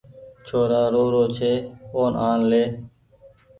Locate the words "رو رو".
0.93-1.23